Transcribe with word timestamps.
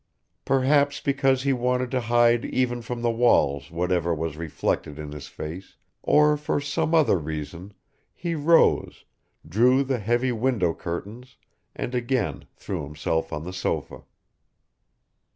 Perhaps 0.45 0.99
because 0.99 1.43
he 1.43 1.53
wanted 1.53 1.91
to 1.91 2.01
hide 2.01 2.43
even 2.45 2.81
from 2.81 3.03
the 3.03 3.11
walls 3.11 3.69
whatever 3.69 4.15
was 4.15 4.35
reflected 4.35 4.97
in 4.97 5.11
his 5.11 5.27
face, 5.27 5.75
or 6.01 6.35
for 6.37 6.59
some 6.59 6.95
other 6.95 7.19
reason, 7.19 7.71
he 8.11 8.33
rose, 8.33 9.05
drew 9.47 9.83
the 9.83 9.99
heavy 9.99 10.31
window 10.31 10.73
curtains 10.73 11.37
and 11.75 11.93
again 11.93 12.45
threw 12.55 12.81
himself 12.83 13.31
on 13.31 13.43
the 13.43 13.53
sofa. 13.53 14.01